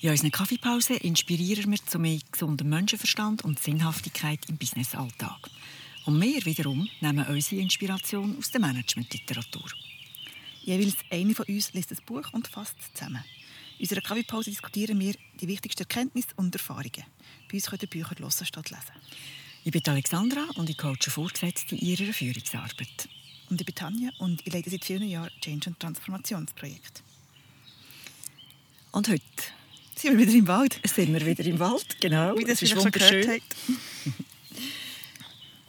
[0.00, 5.50] In unseren Kaffeepausen inspirieren wir zu mehr gesundem Menschenverstand und Sinnhaftigkeit im Businessalltag.
[6.06, 9.68] Und wir wiederum nehmen unsere Inspiration aus der Managementliteratur.
[10.62, 13.24] Jeweils eine von uns liest ein Buch und fasst es zusammen.
[13.78, 17.04] In unserer Kaffeepause diskutieren wir die wichtigsten Erkenntnisse und Erfahrungen.
[17.48, 18.92] Bei uns könnt ihr Bücher hören statt lesen.
[19.64, 23.08] Ich bin Alexandra und ich coache Vorgesetzte in ihrer Führungsarbeit.
[23.50, 27.02] Und ich bin Tanja und ich leite seit vielen Jahren Change- und Transformationsprojekt.
[28.92, 29.22] Und heute
[29.98, 30.80] sind wir wieder im Wald.
[30.84, 32.36] Sind wir wieder im Wald, genau.
[32.36, 33.40] Wie das, das ist wunderschön.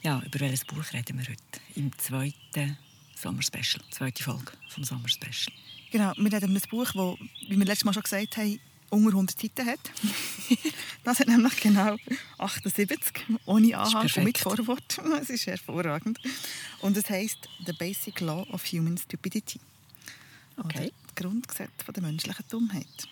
[0.03, 1.41] ja, über welches Buch reden wir heute?
[1.75, 2.77] Im zweiten
[3.15, 5.53] Sommerspecial, zweite Folge vom Sommerspecial.
[5.91, 8.59] Genau, wir reden über ein Buch, das, wie wir letztes Mal schon gesagt haben,
[8.91, 9.79] unter 100 Seiten hat.
[11.03, 11.97] das hat nämlich genau
[12.37, 12.99] 78,
[13.45, 15.01] ohne Anhang und mit Vorwort.
[15.21, 16.19] Es ist hervorragend.
[16.81, 19.59] Und es heißt «The Basic Law of Human Stupidity».
[20.57, 20.77] Okay.
[20.77, 23.07] Oder Grundgesetz der menschlichen Dummheit.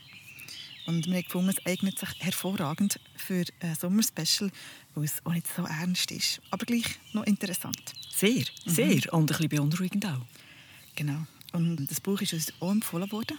[0.88, 4.50] Und wir haben gefunden, es eignet sich hervorragend für ein Sommerspecial,
[4.95, 7.94] weil es auch nicht so ernst ist, aber gleich noch interessant.
[8.09, 8.95] Sehr, sehr.
[8.95, 9.02] Mhm.
[9.12, 10.25] Und ein bisschen beunruhigend auch.
[10.95, 11.28] Genau.
[11.52, 13.38] Und das Buch ist uns auch empfohlen worden,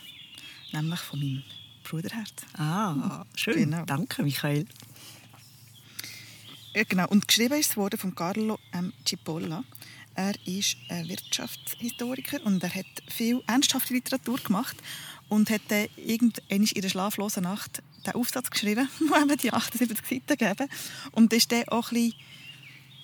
[0.73, 1.43] nämlich von meinem
[1.85, 2.35] Bruderherz.
[2.53, 3.55] Ah, schön.
[3.55, 3.85] Genau.
[3.87, 4.67] Danke, Michael.
[6.75, 7.09] Ja, genau.
[7.09, 8.93] Und geschrieben ist es worden von Carlo M.
[9.07, 9.65] Cipolla.
[10.15, 14.77] Er ist ein Wirtschaftshistoriker und er hat viel ernsthafte Literatur gemacht
[15.29, 19.99] und hat dann irgendwann in der schlaflosen Nacht den Aufsatz geschrieben, wo eben die 78
[20.07, 20.69] Seiten geben.
[21.13, 22.15] Und ist dann auch ein bisschen,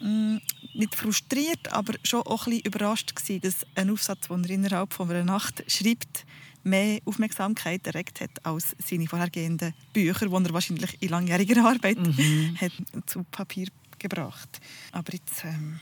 [0.00, 0.40] mh, mm,
[0.74, 4.92] nicht frustriert, aber schon auch ein bisschen überrascht gewesen, dass ein Aufsatz, den er innerhalb
[4.92, 6.24] von einer Nacht schreibt,
[6.64, 12.56] mehr Aufmerksamkeit erregt hat als seine vorhergehenden Bücher, die er wahrscheinlich in langjähriger Arbeit mhm.
[12.60, 12.72] hat
[13.06, 14.60] zu Papier gebracht.
[14.92, 15.78] Aber jetzt ähm,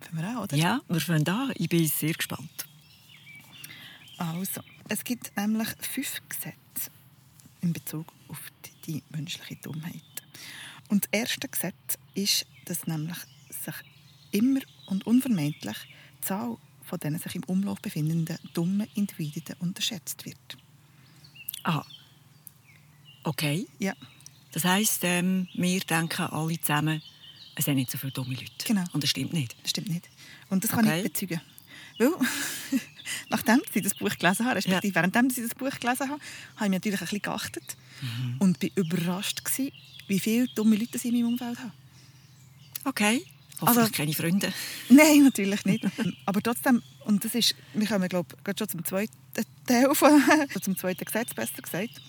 [0.00, 0.56] fangen wir an, oder?
[0.56, 1.52] Ja, wir fangen an.
[1.56, 2.66] Ich bin sehr gespannt.
[4.18, 6.90] Also, es gibt nämlich fünf Gesetze
[7.60, 10.02] in Bezug auf die, die menschliche Dummheit.
[10.88, 13.18] Und das erste Gesetz ist, dass nämlich
[13.50, 13.74] sich
[14.30, 15.76] immer und unvermeidlich
[16.18, 20.56] die Zahl von diesen sich im Umlauf befindenden dummen Individuen unterschätzt wird.
[21.64, 21.84] Ah,
[23.24, 23.66] okay.
[23.78, 23.94] Ja.
[24.52, 27.02] Das heisst, ähm, wir denken alle zusammen,
[27.54, 28.64] es sind nicht so viele dumme Leute.
[28.64, 28.84] Genau.
[28.92, 29.56] Und das stimmt nicht.
[29.62, 30.08] Das stimmt nicht.
[30.48, 30.98] Und das kann okay.
[30.98, 31.40] ich bezeugen.
[31.98, 32.12] Weil,
[33.28, 35.02] nachdem sie das Buch gelesen haben, respektive ja.
[35.02, 36.20] während sie das Buch gelesen haben,
[36.56, 38.36] habe ich mich natürlich ein bisschen geachtet mhm.
[38.38, 39.72] und war überrascht, gewesen,
[40.06, 41.72] wie viele dumme Leute sie in meinem Umfeld haben.
[42.84, 43.24] Okay.
[43.60, 44.52] Hoffentlich also, keine Freunde.
[44.88, 45.84] Nein, natürlich nicht.
[46.26, 49.12] Aber trotzdem, und das ist, wir kommen, glaube ich, schon zum zweiten
[49.66, 50.22] Teil, von,
[50.62, 52.00] zum zweiten Gesetz, besser gesagt.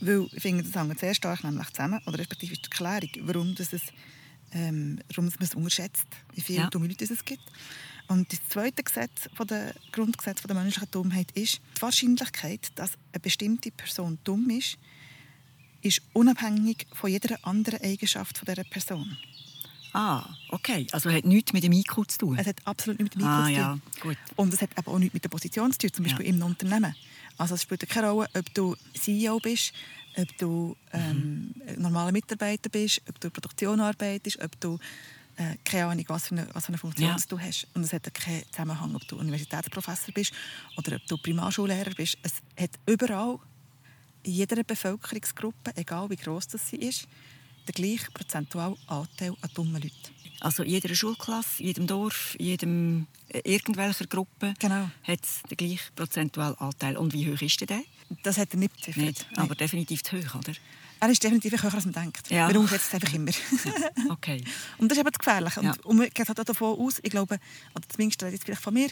[0.00, 3.54] Weil ich finde, das hängt sehr stark nämlich zusammen, oder respektive ist die Erklärung, warum,
[3.54, 3.82] das es,
[4.54, 6.70] ähm, warum man es unterschätzt, wie viele ja.
[6.70, 7.42] dumme Leute es gibt.
[8.06, 12.92] Und das zweite Gesetz von der Grundgesetz von der menschlichen Dummheit ist, die Wahrscheinlichkeit, dass
[13.12, 14.78] eine bestimmte Person dumm ist,
[15.82, 19.16] ist unabhängig von jeder anderen Eigenschaft von dieser Person.
[19.92, 20.86] Ah, okay.
[20.90, 22.38] Also hat nichts mit dem IQ zu tun?
[22.38, 23.54] Es hat absolut nichts mit dem IQ ah, zu tun.
[23.54, 24.16] Ja, gut.
[24.36, 26.34] Und es hat eben auch nichts mit der Position zu tun, zum Beispiel ja.
[26.34, 26.94] im Unternehmen.
[27.38, 29.72] Also es spielt keine Rolle, ob du CEO bist,
[30.16, 31.82] ob du ähm, mhm.
[31.82, 34.78] normaler Mitarbeiter bist, ob du in Produktion arbeitest, ob du
[35.36, 37.16] äh, keine Ahnung, was für eine, was für eine Funktion ja.
[37.28, 37.66] du hast.
[37.74, 40.32] Und es hat keinen Zusammenhang, ob du Universitätsprofessor bist
[40.76, 42.18] oder ob du Primarschullehrer bist.
[42.22, 43.38] Es hat überall,
[44.22, 47.08] in jeder Bevölkerungsgruppe, egal wie groß das sie ist,
[47.68, 50.14] den gleichen prozentualen Anteil an dummen Leuten.
[50.40, 54.90] Also in jeder Schulklasse, in jedem Dorf, in jedem, äh, irgendwelcher Gruppe genau.
[55.02, 56.96] hat es den gleichen prozentualen Anteil.
[56.96, 57.82] Und wie hoch ist der?
[58.22, 59.04] Das hat er nicht beziffert.
[59.04, 60.52] Nicht, aber definitiv zu hoch, oder?
[61.00, 62.30] Er ist definitiv höher, als man denkt.
[62.30, 62.46] Ja.
[62.46, 63.30] Man unterschätzt es einfach immer.
[63.30, 64.10] ja.
[64.10, 64.42] Okay.
[64.78, 65.60] Und das ist eben das Gefährliche.
[65.60, 65.74] Und, ja.
[65.84, 67.38] und man geht halt davon aus, ich glaube,
[67.74, 68.88] oder zumindest jetzt vielleicht von mir,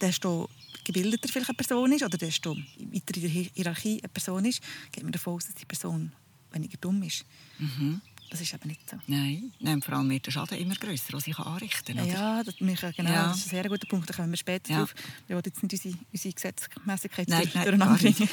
[0.00, 0.48] desto
[0.84, 4.60] gebildeter vielleicht eine Person ist oder desto weiter in der Hierarchie eine Person ist,
[4.92, 6.12] geht man davon aus, dass die Person
[6.52, 7.24] weniger dumm ist.
[7.58, 8.00] Mhm.
[8.30, 8.96] Das ist eben nicht so.
[9.06, 12.06] Nein, Nein vor allem wird der Schaden immer grösser, was ich anrichten kann.
[12.06, 12.74] Ja, das, genau,
[13.10, 13.28] ja.
[13.28, 14.08] das ist ein sehr guter Punkt.
[14.08, 14.78] Da kommen wir später ja.
[14.80, 14.94] drauf.
[15.26, 18.28] Ich will jetzt nicht unsere, unsere Gesetzmäßigkeit nein, durcheinander bringen.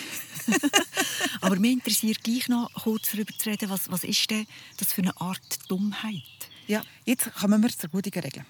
[1.41, 4.45] Aber mich interessiert gleich noch kurz darüber zu reden, was, was ist denn
[4.77, 6.21] das für eine Art Dummheit?
[6.67, 8.45] Ja, jetzt kommen wir zur guten Regel.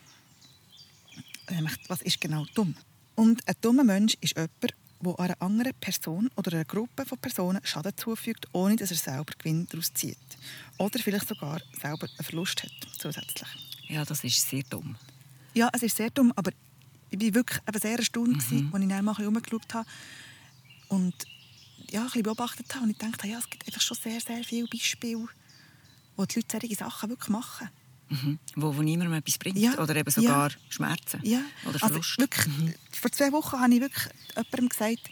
[1.87, 2.75] Was ist genau dumm?
[3.15, 4.73] Und ein dummer Mensch ist jemand,
[5.05, 9.33] der einer anderen Person oder einer Gruppe von Personen Schaden zufügt, ohne dass er selber
[9.37, 10.17] Gewinn daraus zieht.
[10.77, 13.47] Oder vielleicht sogar selber einen Verlust hat, zusätzlich.
[13.87, 14.95] Ja, das ist sehr dumm.
[15.53, 16.51] Ja, es ist sehr dumm, aber
[17.09, 18.73] ich war wirklich sehr erstaunt, mhm.
[18.73, 19.87] als ich dann mal herumgeschaut habe
[20.89, 21.13] und
[21.91, 22.85] ja, ein bisschen beobachtet habe.
[22.85, 25.27] Und ich dachte, ja, es gibt einfach schon sehr, sehr viele Beispiele,
[26.15, 27.69] wo die Leute solche Sachen wirklich machen.
[28.09, 28.37] Mhm.
[28.55, 29.57] Wo, wo niemandem etwas bringt.
[29.57, 29.77] Ja.
[29.79, 30.57] Oder eben sogar ja.
[30.69, 31.19] Schmerzen.
[31.23, 31.39] Ja.
[31.63, 32.09] Oder also Verlust.
[32.11, 32.73] Also wirklich, mhm.
[32.91, 34.05] Vor zwei Wochen habe ich wirklich
[34.35, 35.09] jemandem gesagt,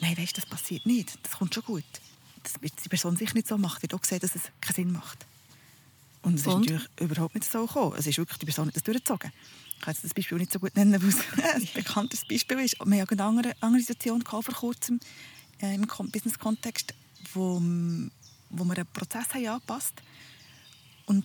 [0.00, 1.16] nein, weißt, das passiert nicht.
[1.22, 1.84] Das kommt schon gut.
[2.42, 4.92] das wird die Person sicher nicht so macht, wird auch gesehen, dass es keinen Sinn
[4.92, 5.26] macht.
[6.22, 7.94] Und es ist natürlich überhaupt nicht so gekommen.
[7.98, 9.32] Es ist wirklich, die Person hat das durchgezogen.
[9.76, 11.18] Ich kann jetzt das Beispiel nicht so gut nennen, weil es
[11.54, 12.76] ein bekanntes Beispiel ist.
[12.84, 15.00] Wir haben eine andere, andere Situation vor kurzem
[15.60, 16.94] äh, im Kon- Business-Kontext,
[17.34, 17.60] wo,
[18.50, 19.94] wo wir einen Prozess haben angepasst
[21.06, 21.24] und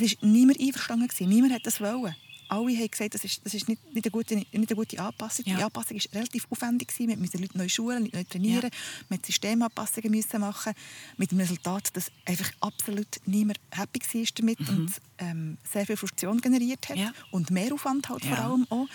[0.00, 1.08] es war niemand einverstanden.
[1.08, 1.28] Gewesen.
[1.28, 2.14] Niemand hat das wollen.
[2.50, 5.44] Alle haben gesagt, das ist, das ist nicht, nicht, eine gute, nicht eine gute Anpassung.
[5.46, 5.58] Ja.
[5.58, 6.88] Die Anpassung war relativ aufwendig.
[6.88, 7.08] Gewesen.
[7.10, 8.70] Wir mussten Leute neu schulen, neu trainieren.
[8.70, 10.72] Wir mussten Systemanpassungen müssen machen.
[11.18, 16.40] Mit dem Resultat, dass einfach absolut niemand happy war damit und ähm, sehr viel Frustration
[16.40, 16.96] generiert hat.
[16.96, 17.02] Mhm.
[17.02, 17.12] Ja.
[17.30, 18.44] Und Mehraufwand halt vor Ja.
[18.48, 18.86] allem auch.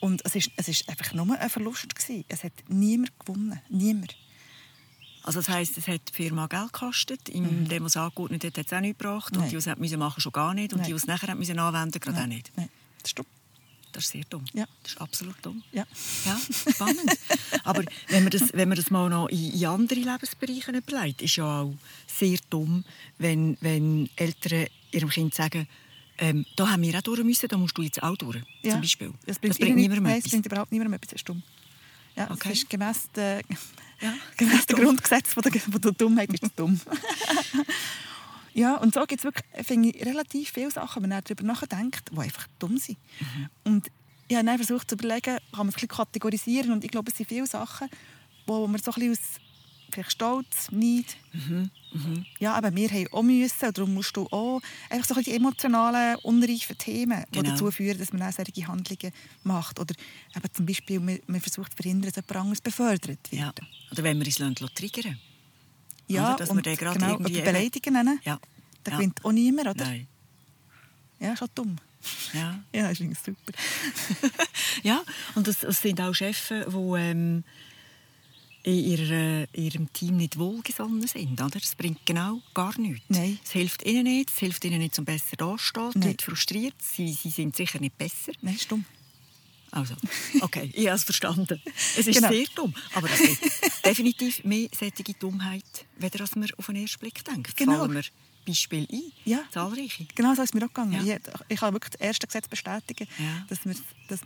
[0.00, 1.92] Und es ist, es ist einfach nur ein Verlust.
[1.94, 2.24] Gewesen.
[2.28, 3.60] Es hat niemand gewonnen.
[3.68, 4.14] Niemand.
[5.24, 7.28] Also das heisst, es hat die Firma Geld gekostet.
[7.30, 9.32] In dem, was angeordnet hat, hat es auch nicht gebracht.
[9.32, 9.40] Und Mhm.
[9.44, 9.50] Nein.
[9.50, 10.72] die, die es müssen machen schon gar nicht.
[10.72, 10.86] Und Nein.
[10.86, 12.52] die, die es nachher müssen anwenden gerade auch nicht.
[12.56, 12.68] Nein,
[13.00, 13.28] das stimmt.
[13.92, 14.44] Das ist sehr dumm.
[14.52, 14.66] Ja.
[14.82, 15.62] Das ist absolut dumm.
[15.72, 15.86] Ja.
[16.24, 16.38] Ja,
[16.72, 17.00] spannend.
[17.64, 21.36] Aber wenn man, das, wenn man das mal noch in, in andere Lebensbereiche überlegt, ist
[21.36, 21.74] ja auch
[22.08, 22.84] sehr dumm,
[23.18, 25.68] wenn, wenn Eltern ihrem Kind sagen,
[26.18, 28.72] ähm, da haben wir auch durch müssen, da musst du jetzt auch durch, Ja.
[28.72, 29.12] zum Beispiel.
[29.26, 30.26] Das bringt, das bringt niemandem nein, etwas.
[30.26, 31.10] Es bringt überhaupt niemandem etwas.
[31.10, 31.42] Das ist dumm.
[32.16, 32.50] Ja, Okay.
[32.52, 33.42] Es ist gemäss der,
[34.00, 34.86] Ja, gemäss der dumm.
[34.86, 36.80] Grundgesetz von der, von der Dummheit ist dumm.
[38.54, 42.10] ja, und so gibt es wirklich, finde ich, relativ viele Sachen, wenn man darüber nachdenkt,
[42.12, 42.98] die einfach dumm sind.
[43.20, 43.48] Mhm.
[43.64, 43.90] Und
[44.28, 47.16] ich habe versucht zu überlegen, kann man es ein bisschen kategorisieren und ich glaube, es
[47.16, 47.88] sind viele Sachen,
[48.46, 49.40] wo man so ein bisschen aus
[49.94, 51.70] vielleicht Stolz, Neid, Mhm,
[52.40, 54.60] ja, aber wir haben auch müssen, und darum musst du auch
[54.90, 57.50] einfach so ein bisschen die emotionalen, unreifen Themen, die Genau.
[57.50, 59.12] dazu führen, dass man auch solche Handlungen
[59.44, 59.78] macht.
[59.78, 59.94] Oder
[60.34, 63.20] eben zum Beispiel, man, man versucht zu verhindern, dass jemand anderes befördert wird.
[63.30, 63.52] Ja.
[63.92, 64.38] Oder wenn wir uns
[64.74, 65.18] triggern
[66.08, 68.40] Ja, Oder, dass wir und den gerade genau, irgendwie beleidigen nennen, Ja.
[68.82, 68.96] da Ja.
[68.96, 69.84] gewinnt auch niemand, oder?
[69.84, 70.08] Nein.
[71.20, 71.76] Ja, schon dumm.
[72.32, 72.58] Ja.
[72.74, 73.52] Ja, das ich super.
[74.82, 75.02] Ja,
[75.36, 76.54] und das, das sind auch Chefs, die
[76.98, 77.44] ähm,
[78.64, 81.40] in ihrer, ihrem Team nicht wohlgesonnen sind.
[81.40, 81.50] Oder?
[81.60, 83.04] Das bringt genau gar nichts.
[83.08, 83.38] Nein.
[83.44, 85.90] Es hilft ihnen nicht, es hilft ihnen nicht, zum besser dastehen.
[85.94, 86.08] Nein.
[86.08, 88.32] Leute frustriert, sie, sie sind sicher nicht besser.
[88.40, 88.84] Nein, ist dumm.
[89.70, 89.94] Also,
[90.40, 91.60] okay, ich habe es verstanden.
[91.96, 92.28] Es ist Genau.
[92.30, 95.64] sehr dumm, aber es gibt definitiv mehr solche Dummheit,
[95.98, 97.56] weder als man auf den ersten Blick denkt.
[97.56, 97.78] Genau.
[97.78, 98.04] Fallen mir
[98.46, 99.42] Beispiele ein, Ja.
[99.50, 100.06] zahlreiche.
[100.14, 101.04] Genau so ist es mir auch gegangen.
[101.04, 101.16] Ja.
[101.16, 103.44] Ich, ich kann wirklich das erste Gesetz bestätigen, Ja.
[103.48, 103.76] dass man,
[104.08, 104.20] dass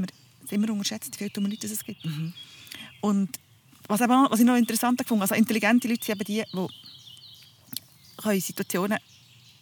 [0.44, 2.04] es immer unterschätzt, wie viele dumme Leute es gibt.
[2.04, 2.34] Mhm.
[3.00, 3.38] Und
[3.88, 8.40] was, eben, was ich noch interessanter fand, also intelligente Leute sind eben die, die können
[8.40, 8.98] Situationen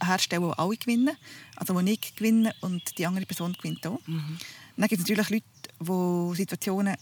[0.02, 1.16] herstellen, wo alle gewinnen.
[1.56, 4.00] Also wo ich gewinne und die andere Person gewinnt auch.
[4.06, 4.38] Mhm.
[4.76, 6.96] Dann gibt es natürlich Leute, die Situationen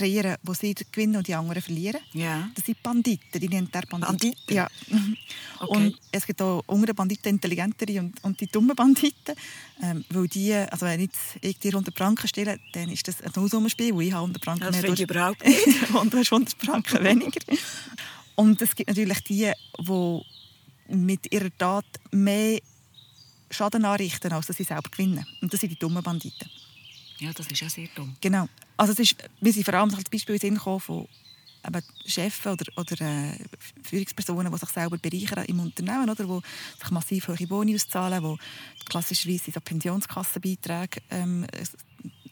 [0.00, 2.00] kreieren, wo sie gewinnen und die anderen verlieren.
[2.12, 2.48] Ja.
[2.54, 4.16] Das sind Banditen, die nennt er Banditen.
[4.18, 4.54] Banditen?
[4.54, 4.68] Ja.
[5.62, 5.76] Okay.
[5.76, 9.34] Und es gibt auch unter Banditen intelligentere und, und die dummen Banditen.
[9.82, 13.30] Ähm, weil die, also wenn jetzt ich dir 100 Franken stelle, dann ist das ein
[13.36, 14.80] Nullsummenspiel, weil ich habe 100 Franken Das mehr.
[14.80, 15.90] finde ich überhaupt nicht.
[15.94, 17.40] und du hast 100 Franken weniger.
[18.36, 20.20] Und es gibt natürlich die, die
[20.96, 22.58] mit ihrer Tat mehr
[23.50, 25.26] Schaden anrichten, als dass sie selber gewinnen.
[25.42, 26.48] Und das sind die dummen Banditen.
[27.20, 28.16] Ja, das ist ja sehr dumm.
[28.20, 28.48] Genau.
[28.76, 31.06] Also es ist, wir sind vor allem als Beispiel in den von
[31.66, 33.34] eben Chefs oder, oder äh,
[33.82, 36.40] Führungspersonen, die sich selber bereichern im Unternehmen, oder, die
[36.80, 41.44] sich massiv hohe Boni auszahlen, die klassischerweise sind so Pensionskassenbeiträge ähm,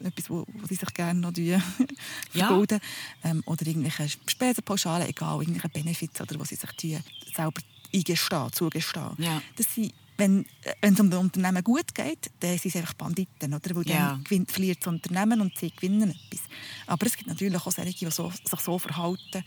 [0.00, 1.32] etwas, wo, wo sie sich gerne noch
[2.32, 2.46] Ja.
[2.46, 2.80] vergolden
[3.24, 6.98] ähm, oder irgendwelche Spesenpauschalen, egal, irgendwelche Benefits, oder wo sie sich die
[7.34, 7.60] selber
[7.92, 9.10] eingestehen, zugestehen.
[9.18, 9.42] Ja.
[9.56, 12.94] Das sind, wenn, äh, wenn es um das Unternehmen gut geht, dann sind es einfach
[12.94, 13.74] Banditen, oder?
[13.74, 14.10] Weil Ja.
[14.10, 16.44] dann gewinnt, verliert das Unternehmen und sie gewinnen etwas.
[16.86, 19.42] Aber es gibt natürlich auch solche, die so, sich so verhalten,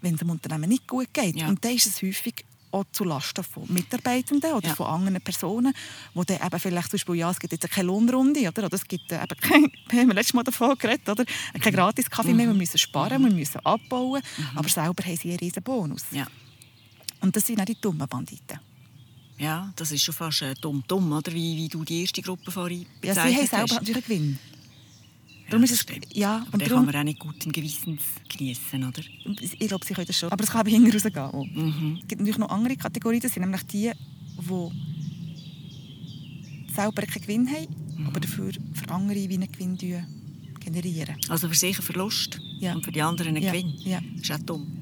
[0.00, 1.36] wenn es dem Unternehmen nicht gut geht.
[1.36, 1.46] Ja.
[1.48, 4.74] Und dann ist es häufig auch zulasten von Mitarbeitenden oder Ja.
[4.74, 5.72] von anderen Personen,
[6.14, 8.84] wo dann eben vielleicht zum Beispiel, ja, es gibt jetzt keine Lohnrunde, oder, oder es
[8.88, 11.76] gibt äh, eben kein, wir haben letztes Mal davon geredet, oder, kein Mhm.
[11.76, 14.20] gratis Kaffee mehr, wir müssen sparen, wir müssen abbauen,
[14.54, 16.04] aber selber haben sie einen riesen Bonus.
[16.10, 16.26] Ja.
[17.20, 18.58] Und das sind auch die dummen Banditen.
[19.38, 21.32] Ja, das ist schon fast äh, dumm-dumm, oder?
[21.32, 23.72] Wie, wie du die erste Gruppe vorhin Ja, sie haben bezeichnet selber hast.
[23.74, 24.38] natürlich einen Gewinn.
[25.44, 27.52] Ja, Darum ist das es, ja, Aber und den darum, kann man auch nicht guten
[27.52, 29.00] Gewissens genießen, oder?
[29.42, 30.32] ich glaube, sie können das schon.
[30.32, 31.18] Aber es kann eben hinten rausgehen.
[31.18, 31.44] auch.
[31.44, 31.98] Mhm.
[32.02, 33.92] Es gibt natürlich noch andere Kategorien, das sind nämlich die,
[34.38, 34.70] die
[36.74, 37.66] selber keinen Gewinn haben,
[37.98, 38.06] Mhm.
[38.08, 39.76] aber dafür für andere wie einen Gewinn
[40.60, 41.16] generieren.
[41.28, 42.74] Also für sich ein Verlust Ja.
[42.74, 43.74] und für die anderen ein Ja, Gewinn.
[43.84, 44.00] ja.
[44.16, 44.75] Das ist auch dumm.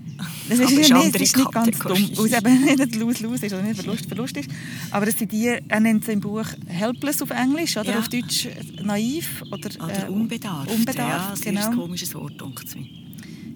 [0.48, 3.62] Das ist, ist das ist nicht ganz dumm, weil es eben nicht Lose-Lose ist oder
[3.62, 4.48] nicht Verlust-Verlust ist.
[4.90, 7.98] Aber das sind die, er nennt es im Buch «helpless» auf Englisch, oder Ja.
[7.98, 8.52] auf Deutsch äh,
[8.82, 10.70] «naiv» oder, Oder äh, unbedarft.
[10.70, 11.68] unbedarft, ja, das ist genau.
[11.70, 12.86] ein komisches Wort, denkt es mir.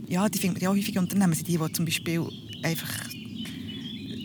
[0.08, 2.24] Ja, die findet man ja häufig Unternehmen, sind die, die zum Beispiel
[2.62, 2.88] einfach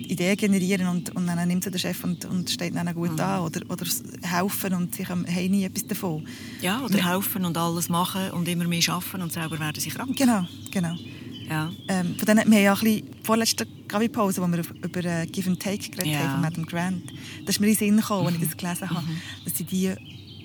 [0.08, 3.20] Ideen generieren und, und dann nimmt sie der Chef und, und steht dann gut Mhm.
[3.20, 3.86] an oder, oder
[4.22, 6.26] helfen und sie haben nie etwas davon.
[6.62, 7.12] Ja, oder Ja.
[7.12, 10.16] helfen und alles machen und immer mehr arbeiten und selber werden sie krank.
[10.16, 10.96] Genau, genau.
[11.54, 11.72] Ja.
[11.88, 15.48] Ähm, von denen, wir haben ja ein bisschen vorletzte Gavi-Pause, wo wir über äh, Give
[15.50, 16.20] and Take geredet Ja.
[16.20, 17.04] haben von Madame Grant.
[17.46, 19.08] Da ist mir in den Sinn gekommen, als ich das gelesen habe.
[19.46, 19.94] Das sind die,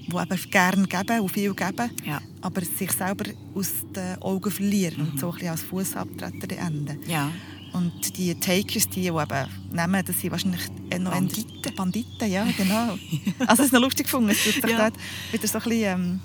[0.06, 2.20] die eben gerne geben und viel geben, Ja.
[2.42, 3.24] aber sich selber
[3.54, 6.98] aus den Augen verlieren und so ein bisschen als Fußabtreter enden.
[7.08, 7.30] Ja.
[7.72, 10.62] Und die Takers, die, die eben nehmen, das sind wahrscheinlich
[11.00, 11.74] noch Banditen.
[11.74, 12.98] Banditen, ja, genau.
[13.46, 14.30] also es ist noch lustig gefunden.
[14.30, 14.90] Es tut sich Ja.
[14.90, 14.94] dort
[15.32, 16.20] wieder so ein bisschen, ähm,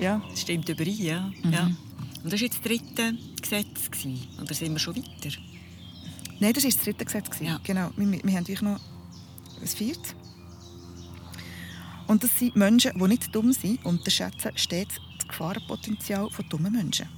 [0.00, 0.22] ja.
[0.36, 1.30] Stimmt überein, ja.
[1.50, 1.70] ja.
[2.22, 3.90] Und das war jetzt das dritte Gesetz.
[3.90, 4.28] Gewesen.
[4.40, 5.36] Oder sind wir schon weiter?
[6.38, 7.30] Nein, das war das dritte Gesetz.
[7.30, 7.46] gewesen.
[7.46, 7.60] Ja.
[7.62, 7.90] Genau.
[7.96, 8.80] Wir, wir haben natürlich noch
[9.60, 10.14] ein viertes.
[12.06, 17.08] Und das sind Menschen, die nicht dumm sind, unterschätzen stets das Gefahrenpotenzial von dummen Menschen.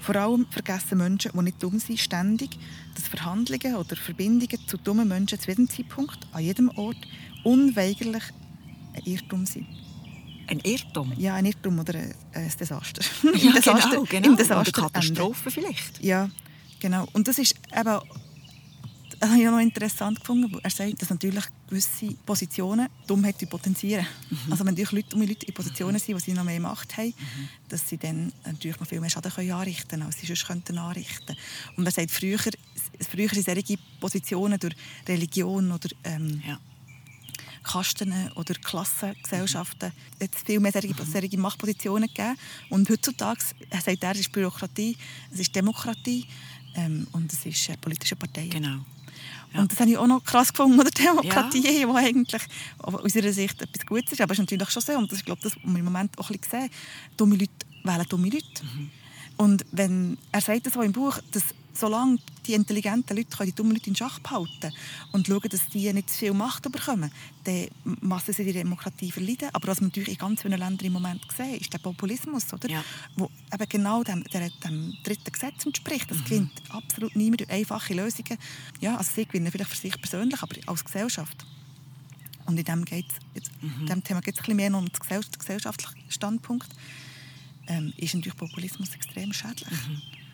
[0.00, 2.50] Vor allem vergessen Menschen, die nicht dumm sind, ständig,
[2.94, 6.96] dass Verhandlungen oder Verbindungen zu dummen Menschen zu jedem Zeitpunkt, an jedem Ort,
[7.44, 8.22] unweigerlich
[8.94, 9.66] ein Irrtum sind.
[10.50, 11.12] Ein Irrtum.
[11.16, 13.02] Ja, ein Irrtum oder ein, ein Desaster.
[13.22, 14.26] Ja, Im Desaster, genau, genau.
[14.28, 15.96] Im Oder Desaster Katastrophe vielleicht.
[15.96, 16.06] enden.
[16.06, 16.28] Ja,
[16.80, 17.06] genau.
[17.12, 18.00] Und das ist eben
[19.18, 20.58] das habe ich noch interessant gefunden.
[20.62, 24.06] Er sagt, dass natürlich gewisse Positionen Dummheit potenzieren.
[24.30, 24.38] Mhm.
[24.52, 27.08] Also wenn natürlich Leute, dumme Leute in Positionen sind, wo sie noch mehr Macht haben,
[27.08, 27.48] Mhm.
[27.68, 30.78] dass sie dann natürlich noch viel mehr Schaden können anrichten können, als sie sonst könnten
[30.78, 31.36] anrichten.
[31.76, 32.38] Und er sagt, früher,
[33.10, 34.74] früher sind solche Positionen durch
[35.06, 36.58] Religion oder ähm, Ja.
[37.62, 42.36] Kasten oder Klassengesellschaften jetzt viel mehr solche, solche Machtpositionen gegeben.
[42.70, 44.96] Und heutzutage, er sagt er, es ist Bürokratie,
[45.32, 46.26] es ist Demokratie
[46.74, 48.50] ähm, und es ist äh, politische Parteien.
[48.50, 48.78] Genau.
[49.52, 49.60] Ja.
[49.60, 52.42] Und das habe ich auch noch krass gefunden, oder Demokratie, die eigentlich
[52.78, 55.24] aus unserer Sicht etwas Gutes ist, aber es ist natürlich schon so, und das ist
[55.24, 56.70] glaube ich, das, was wir im Moment auch ein bisschen sehen,
[57.16, 57.52] dumme Leute
[57.82, 58.46] wählen dumme Leute.
[58.62, 58.90] Mhm.
[59.36, 61.42] Und wenn, er sagt das auch im Buch, dass
[61.80, 64.72] solange die intelligenten Leute können die dummen Leute in Schach behalten
[65.12, 67.10] und schauen, dass die nicht zu viel Macht bekommen,
[67.44, 67.68] dann
[68.00, 69.48] müssen sie die Demokratie verleiden.
[69.52, 72.68] Aber was man natürlich in ganz vielen Ländern im Moment sehen, ist der Populismus, oder?
[72.68, 72.84] Ja.
[73.16, 76.10] wo eben genau dem, der, dem dritten Gesetz entspricht.
[76.10, 76.14] Mhm.
[76.16, 78.36] Das gewinnt absolut niemand durch einfache Lösungen.
[78.80, 81.46] Ja, also sie gewinnen vielleicht für sich persönlich, aber als Gesellschaft.
[82.46, 83.86] Und in dem, geht's, jetzt, Mhm.
[83.86, 86.68] dem Thema geht es ein bisschen mehr um den gesell gesellschaftlichen Standpunkt.
[87.68, 89.68] Ähm, ist natürlich Populismus extrem schädlich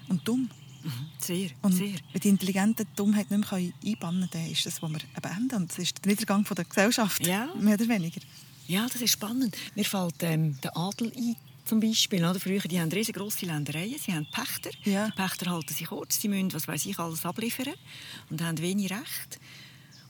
[0.08, 0.48] und dumm.
[0.86, 1.06] Mhm.
[1.18, 1.94] Sehr, Und sehr.
[2.12, 5.56] wenn die Intelligenten die Dummheit nicht mehr einbannen dann ist das, was wir eben enden.
[5.56, 7.48] Und das ist der Niedergang von der Gesellschaft, Ja.
[7.58, 8.20] mehr oder weniger.
[8.68, 9.56] Ja, das ist spannend.
[9.74, 12.24] Mir fällt ähm, der Adel ein, zum Beispiel.
[12.24, 12.40] Oder?
[12.40, 14.70] Früher die haben riesengroße Ländereien, sie haben Pächter.
[14.84, 15.06] Ja.
[15.08, 17.74] Die Pächter halten sich kurz, sie müssen, was weiß ich, alles abliefern
[18.30, 19.38] und haben wenig Recht.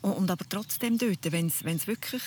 [0.02, 2.22] Und, und aber trotzdem dort, wenn es wirklich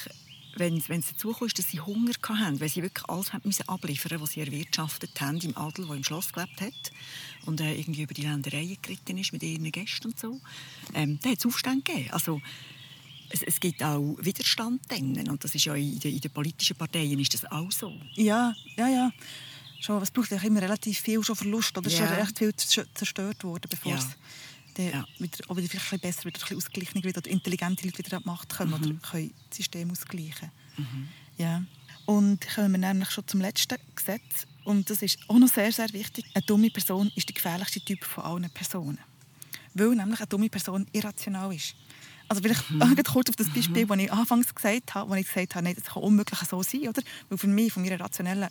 [0.57, 4.19] wenn es dazu kommt, dass sie Hunger hatten, weil sie wirklich alles haben müssen abliefern
[4.21, 6.91] was sie erwirtschaftet haben im Adel, der im Schloss gelebt hat
[7.45, 10.39] und äh, irgendwie über die Ländereien geritten ist mit ihren Gästen und so,
[10.93, 12.11] ähm, da hat es Aufstände gegeben.
[12.11, 12.41] Also,
[13.31, 16.75] es, es gibt auch Widerstand denen und das ist ja in den, in den politischen
[16.75, 17.93] Parteien ist das auch so.
[18.15, 19.11] Ja, ja, ja.
[19.81, 21.77] Schon, es braucht eigentlich immer relativ viel schon Verlust.
[21.77, 22.05] Oder es ist Ja.
[22.11, 23.97] ja recht viel zer- zerstört worden, bevor Ja.
[23.99, 24.07] es
[24.79, 25.05] dann Ja.
[25.19, 27.97] wieder, auch wieder vielleicht ein bisschen besser, wieder ein bisschen ausgeglichen wird oder intelligente Leute
[27.99, 28.75] wieder an die Macht kommen Mhm.
[28.85, 30.51] oder können das System ausgleichen.
[31.37, 31.63] Ja.
[32.05, 34.47] Und kommen wir nämlich schon zum letzten Gesetz.
[34.63, 36.25] Und das ist auch noch sehr, sehr wichtig.
[36.33, 38.99] Eine dumme Person ist der gefährlichste Typ von allen Personen.
[39.73, 41.75] Weil nämlich eine dumme Person irrational ist.
[42.27, 42.77] Also vielleicht Mhm.
[42.97, 43.03] mhm.
[43.03, 45.85] kurz auf das Beispiel, das ich anfangs gesagt habe, wo ich gesagt habe, nein, das
[45.85, 47.01] kann unmöglich so sein, oder?
[47.29, 48.49] Weil für mich, von meiner rationellen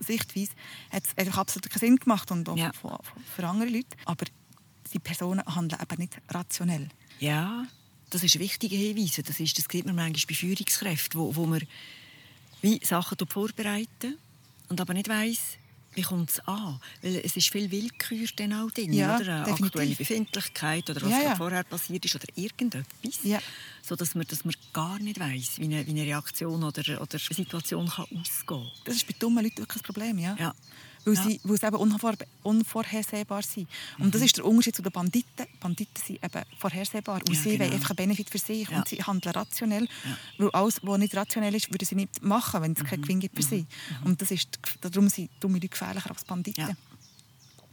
[0.00, 0.52] Sichtweise,
[0.90, 2.72] hat es einfach absolut keinen Sinn gemacht und auch Ja.
[2.72, 2.98] für,
[3.36, 3.96] für andere Leute.
[4.04, 4.24] Aber
[4.92, 6.88] die Personen handeln eben nicht rationell.
[7.20, 7.66] Ja,
[8.10, 9.20] das ist ein wichtiger Hinweis.
[9.24, 11.62] Das, ist, das sieht man manchmal bei Führungskräften, wo, wo man
[12.62, 14.16] wie Sachen vorbereiten
[14.68, 15.58] und aber nicht weiss,
[15.94, 16.80] wie kommt es an.
[17.02, 19.34] Weil es ist viel Willkür dann auch drin, Ja, oder?
[19.36, 19.66] Eine definitiv.
[19.66, 21.36] aktuelle Befindlichkeit oder was Ja, ja.
[21.36, 23.18] vorher passiert ist oder irgendetwas.
[23.24, 23.40] Ja.
[23.82, 27.18] So dass man, dass man gar nicht weiss, wie eine, wie eine Reaktion oder, oder
[27.18, 28.70] eine Situation kann ausgehen kann.
[28.84, 30.36] Das ist bei dummen Leuten wirklich ein Problem, ja.
[30.38, 30.54] Ja.
[31.08, 31.22] Weil, Ja.
[31.22, 33.68] sie, weil sie eben unvor, unvorhersehbar sind.
[33.98, 35.46] Und das ist der Unterschied zu den Banditen.
[35.60, 37.20] Banditen sind eben vorhersehbar.
[37.26, 37.64] Und Ja, sie genau.
[37.64, 38.68] wollen einfach einen Benefit für sich.
[38.70, 39.88] Und sie handeln rationell.
[40.38, 43.36] Weil alles, was nicht rationell ist, würden sie nicht machen, wenn es keinen Gewinn gibt
[43.36, 43.66] für sie.
[44.04, 46.68] Und das ist, darum sind dumme Leute gefährlicher als Banditen.
[46.68, 46.76] Ja.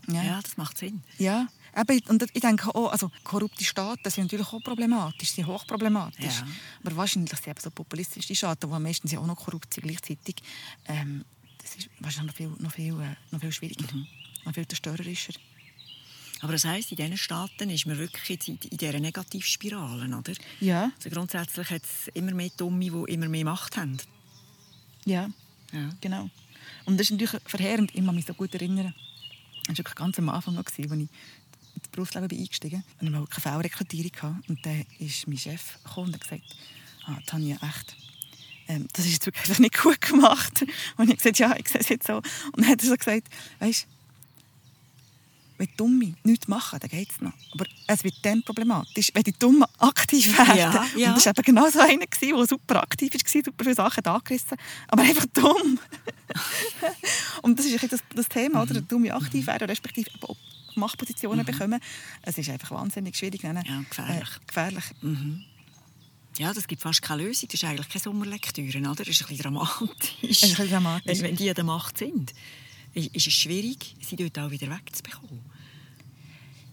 [0.07, 1.01] Ja, das macht Sinn.
[1.17, 6.41] Ja, eben, und ich denke auch, also korrupte Staaten sind natürlich auch problematisch, sind hochproblematisch.
[6.41, 6.47] Ja.
[6.83, 10.35] Aber wahrscheinlich sind eben so populistische Staaten, die meistens ja auch noch korrupt sind gleichzeitig,
[10.87, 11.25] ähm,
[11.65, 14.07] das ist wahrscheinlich noch viel, noch viel, äh, noch viel schwieriger, Mhm.
[14.45, 15.33] noch viel zerstörerischer.
[16.41, 20.33] Aber das heisst, in diesen Staaten ist man wirklich in dieser Negativspirale, oder?
[20.59, 23.97] Ja, Also grundsätzlich hat es immer mehr Dumme, die immer mehr Macht haben.
[25.05, 25.29] ja,
[25.71, 25.89] Ja.
[26.01, 26.29] genau.
[26.85, 28.93] Und das ist natürlich verheerend, ich kann mich so gut erinnern.
[29.67, 31.09] Das war ganz am Anfang, als ich ins
[31.91, 33.07] Berufsleben bin eingestiegen bin.
[33.07, 34.11] Und ich hatte keine Fehlrekrutierung.
[34.11, 34.49] gehabt.
[34.49, 36.43] Und dann ist mein Chef gekommen und hat gesagt,
[37.05, 37.95] ah, Tanja, echt,
[38.67, 40.65] ähm, das ist jetzt wirklich einfach nicht gut gemacht.
[40.97, 42.17] Und ich gesagt, ja, ich sehe es jetzt so.
[42.17, 43.27] Und dann hat er so gesagt,
[43.59, 43.87] weißt
[45.57, 47.31] wenn die Dummen nichts machen, dann geht es noch.
[47.53, 50.57] Aber es wird dann problematisch, wenn die Dummen aktiv werden.
[50.57, 51.09] Ja, ja.
[51.09, 54.57] Und das war eben genau so einer, der super aktiv war, super viele Sachen angerissen
[54.87, 55.79] aber einfach dumm.
[57.41, 58.81] und das ist das, das Thema, oder?
[58.81, 58.87] Mhm.
[58.87, 60.35] Dumme aktiv werden, respektive auch
[60.75, 61.79] Machtpositionen bekommen.
[62.21, 63.43] Es ist einfach wahnsinnig schwierig.
[63.43, 63.53] Ja,
[63.89, 64.29] gefährlich.
[64.29, 64.83] Äh, gefährlich.
[66.37, 67.47] Ja, das gibt fast keine Lösung.
[67.49, 68.95] Das ist eigentlich keine Sommerlektüre, oder?
[68.95, 70.09] Das ist ein bisschen dramatisch.
[70.21, 71.21] ein bisschen dramatisch.
[71.21, 72.33] Wenn, die an der Macht sind,
[72.93, 75.39] ist es schwierig, sie dort auch wieder wegzubekommen.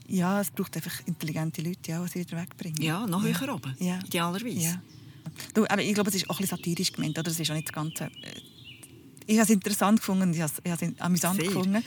[0.09, 2.83] Ja, es braucht einfach intelligente Leute, die auch sie wieder wegbringen.
[2.83, 3.99] Ja, noch höher oben, Ja.
[4.05, 4.59] idealerweise.
[4.59, 4.83] Ja.
[5.55, 7.31] Du, aber ich glaube, es ist auch ein bisschen satirisch gemeint, oder?
[7.31, 8.11] Es ist auch nicht das Ganze...
[9.27, 11.47] Ich habe es interessant gefunden, ich habe es, ich habe es amüsant Sehr.
[11.49, 11.83] gefunden.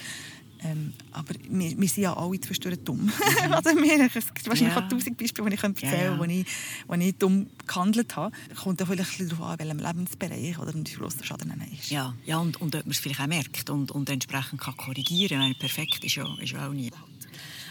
[0.65, 3.12] Ähm, aber wir, wir sind ja alle zwischendurch dumm.
[3.51, 4.79] also wir, es gibt wahrscheinlich Mhm.
[4.79, 4.86] Ja.
[4.86, 6.07] auch tausend Beispiele, die ich erzählen Ja, ja.
[6.17, 6.45] könnte, wo, ich,
[6.88, 8.36] wo ich dumm gehandelt habe.
[8.55, 11.91] Kommt ja vielleicht ein bisschen darauf an, welchem Lebensbereich oder wie groß der Schaden ist.
[11.91, 15.39] Ja, ja und, und ob man es vielleicht auch merkt und, und entsprechend kann korrigieren
[15.39, 15.55] kann.
[15.60, 16.91] Perfekt ist ja, ist ja auch nie.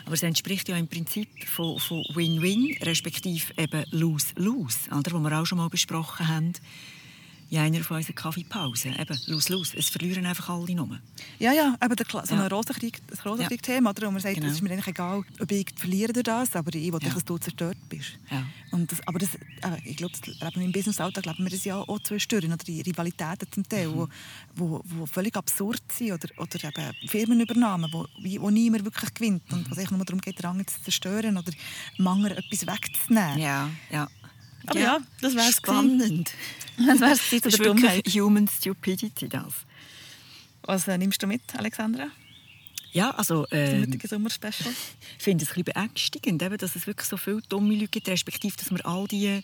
[0.06, 5.12] Aber es entspricht ja im Prinzip von von Win-Win, respektive eben Lose-Lose, oder?
[5.12, 6.52] wo wir auch schon mal besprochen haben
[7.54, 8.98] in einer von unseren Kaffeepausen.
[8.98, 9.76] Eben Lose-Lose.
[9.76, 10.98] Es verlieren einfach alle nur.
[11.38, 12.42] Ja, ja, aber der, so Ja.
[12.44, 14.06] ein Rosenkrieg, das Rosenkrieg-Thema, oder?
[14.06, 14.46] wo man sagt, Genau.
[14.48, 17.10] es ist mir eigentlich egal, ob ich verliere durch das, aber ich will, Ja.
[17.10, 18.18] dass du zerstört bist.
[18.30, 18.44] Ja.
[18.70, 19.30] Und das, aber das,
[19.84, 23.68] ich glaube, das im Business-Alltag leben wir das ja auch zwischendurch, oder die Rivalitäten zum
[23.68, 23.94] Teil, Mhm.
[23.94, 24.08] wo,
[24.56, 28.06] wo, wo völlig absurd sind, oder, oder eben Firmenübernahmen, wo,
[28.40, 31.52] wo niemand wirklich gewinnt und wo es nur darum geht, den anderen zu zerstören oder
[31.98, 33.38] anderen etwas wegzunehmen.
[33.38, 34.08] Ja, ja.
[34.66, 36.32] Aber ja, das wär's Spannend.
[36.76, 37.96] Das wäre es zu Das ist der Dummheit.
[37.96, 39.52] wirklich Human Stupidity, das.
[40.62, 42.08] Was äh, nimmst du mit, Alexandra?
[42.92, 43.46] Ja, also...
[43.50, 44.72] Ähm, heutigen Sommerspecial?
[45.18, 48.08] Ich finde es ein bisschen beängstigend, eben, dass es wirklich so viele dumme Leute gibt,
[48.08, 49.42] respektive, dass man all die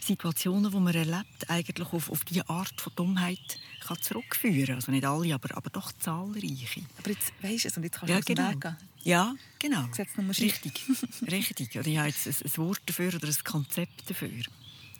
[0.00, 4.74] Situationen, die man erlebt, eigentlich auf, auf diese Art von Dummheit kann zurückführen kann.
[4.76, 6.82] Also nicht alle, aber, aber doch zahlreiche.
[6.98, 8.76] Aber jetzt weisst du es und jetzt kannst du Ja, genau.
[9.06, 9.86] Ja, genau.
[9.86, 10.36] Gesetznummer.
[10.36, 10.82] Richtig.
[11.30, 11.78] Richtig.
[11.78, 14.42] Oder ich habe jetzt ein, ein Wort dafür oder ein Konzept dafür.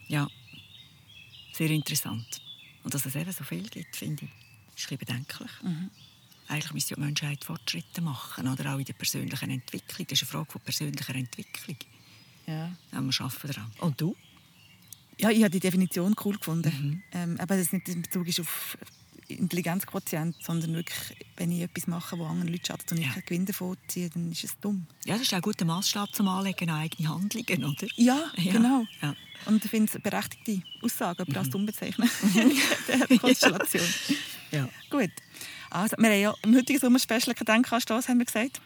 [0.07, 0.29] Ja,
[1.53, 2.41] sehr interessant.
[2.85, 4.31] Und dass es eben so viel gibt, finde ich,
[4.77, 5.51] ist ein bisschen bedenklich.
[6.47, 10.07] Eigentlich müsste die Menschheit Fortschritte machen, oder auch in der persönlichen Entwicklung.
[10.07, 11.77] Das ist eine Frage von persönlicher Entwicklung.
[12.47, 12.71] Ja.
[12.93, 13.73] Ja, wir arbeiten daran.
[13.81, 14.15] Und du?
[15.19, 16.71] Ja, ich habe die Definition cool gefunden.
[16.71, 17.03] Mhm.
[17.11, 18.79] Ähm, aber das nicht in Bezug ist auf
[19.29, 23.13] Intelligenzquotient, sondern wirklich, wenn ich etwas mache, wo anderen Leuten schadet und ich Ja.
[23.13, 24.87] keinen Gewinn davon ziehe, dann ist es dumm.
[25.05, 27.87] Ja, das ist auch ein guter Maßstab zum Anlegen an eigene Handlungen, oder?
[27.97, 28.87] Ja, Ja, genau.
[29.03, 29.09] ja.
[29.11, 29.17] Mhm.
[29.47, 32.09] Und ich finde es eine berechtigte Aussage, aber als dumm bezeichnen.
[33.11, 33.85] Der Konstellation.
[34.51, 35.11] Ja, Gut.
[35.71, 38.61] Also, wir haben ja im heutigen Sommerspecial keinen Denkanstoss, haben wir gesagt.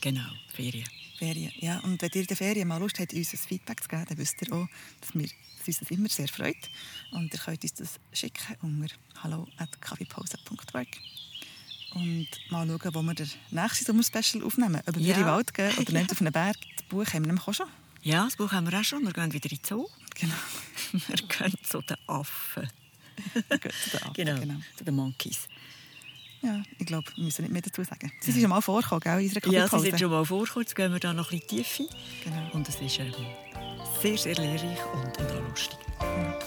[0.00, 0.22] genau.
[0.54, 0.86] Ferien.
[1.18, 1.52] Ferien.
[1.60, 4.04] Ja, und wenn ihr in der Ferien mal Lust habt, uns ein Feedback zu geben,
[4.08, 4.68] dann wisst ihr auch,
[5.00, 5.28] dass, wir,
[5.58, 6.56] dass uns das immer sehr freut.
[7.10, 10.88] Und ihr könnt uns das schicken unter hallo.kaffeepause.work
[11.94, 14.80] und mal schauen, wo wir den nächsten Sommerspecial aufnehmen.
[14.86, 15.14] Ob wir Ja.
[15.14, 16.56] in den Wald gehen oder nicht auf einen Berg.
[16.76, 17.66] Das Buch haben wir nämlich auch schon.
[18.02, 19.02] Ja, das Buch haben wir auch schon.
[19.04, 19.86] Wir gehen wieder in den Zoo.
[20.14, 20.34] Genau.
[21.06, 22.68] Wir gehen zu den Affen.
[23.48, 24.54] Gut, zu den Affen, Genau, genau.
[24.76, 25.48] zu den Monkeys.
[26.42, 28.12] Ja, ich glaube, wir müssen nicht mehr dazu sagen.
[28.20, 30.64] Sie sind schon mal vorgekommen, gell, in unserer Ja, sie sind schon mal vorgekommen.
[30.64, 31.84] Jetzt gehen wir da noch ein bisschen tiefer.
[32.24, 32.50] Genau.
[32.52, 33.12] Und es ist ähm,
[34.00, 35.78] sehr, sehr lehrreich und, und auch lustig.
[36.00, 36.37] Ja.